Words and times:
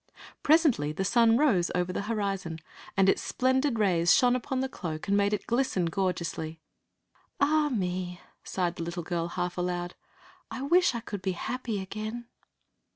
Presently 0.41 0.91
the 0.91 1.05
sun 1.05 1.37
rose 1.37 1.69
over 1.75 1.93
the 1.93 2.01
horizon, 2.01 2.57
and 2.97 3.07
its 3.07 3.21
splendid 3.21 3.77
rays 3.77 4.11
shone 4.11 4.35
upon 4.35 4.59
the 4.59 4.67
cloak 4.67 5.07
and 5.07 5.15
made 5.15 5.31
it 5.31 5.45
glisten 5.45 5.85
gorgeously. 5.85 6.59
"Ah, 7.39 7.69
me!" 7.71 8.19
sighed 8.43 8.77
the 8.77 8.83
little 8.83 9.03
girl, 9.03 9.27
half 9.27 9.59
aloud. 9.59 9.93
"I 10.49 10.63
wish 10.63 10.95
I 10.95 11.01
could 11.01 11.21
be 11.21 11.33
happy 11.33 11.79
again!" 11.79 12.25